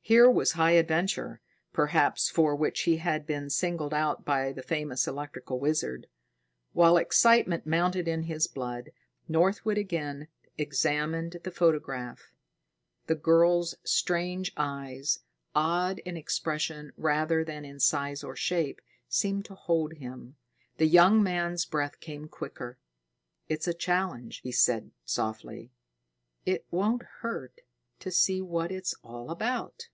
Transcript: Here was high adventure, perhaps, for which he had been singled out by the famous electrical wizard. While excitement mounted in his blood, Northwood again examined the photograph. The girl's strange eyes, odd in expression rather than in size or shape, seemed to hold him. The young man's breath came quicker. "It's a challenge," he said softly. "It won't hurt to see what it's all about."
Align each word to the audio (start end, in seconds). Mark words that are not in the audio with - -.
Here 0.00 0.30
was 0.30 0.52
high 0.52 0.70
adventure, 0.70 1.42
perhaps, 1.74 2.30
for 2.30 2.56
which 2.56 2.82
he 2.82 2.96
had 2.96 3.26
been 3.26 3.50
singled 3.50 3.92
out 3.92 4.24
by 4.24 4.52
the 4.52 4.62
famous 4.62 5.06
electrical 5.06 5.60
wizard. 5.60 6.06
While 6.72 6.96
excitement 6.96 7.66
mounted 7.66 8.08
in 8.08 8.22
his 8.22 8.46
blood, 8.46 8.92
Northwood 9.28 9.76
again 9.76 10.28
examined 10.56 11.40
the 11.44 11.50
photograph. 11.50 12.32
The 13.06 13.16
girl's 13.16 13.74
strange 13.84 14.50
eyes, 14.56 15.18
odd 15.54 15.98
in 16.06 16.16
expression 16.16 16.90
rather 16.96 17.44
than 17.44 17.66
in 17.66 17.78
size 17.78 18.24
or 18.24 18.34
shape, 18.36 18.80
seemed 19.10 19.44
to 19.46 19.54
hold 19.54 19.94
him. 19.94 20.36
The 20.78 20.86
young 20.86 21.22
man's 21.22 21.66
breath 21.66 22.00
came 22.00 22.28
quicker. 22.28 22.78
"It's 23.46 23.68
a 23.68 23.74
challenge," 23.74 24.38
he 24.40 24.52
said 24.52 24.90
softly. 25.04 25.70
"It 26.46 26.64
won't 26.70 27.02
hurt 27.20 27.60
to 27.98 28.10
see 28.10 28.40
what 28.40 28.72
it's 28.72 28.94
all 29.04 29.28
about." 29.28 29.90